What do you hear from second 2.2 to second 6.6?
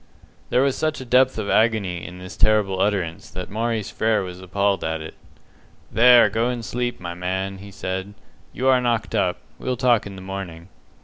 terrible utterance that Maurice Frere was appalled at it. "There, go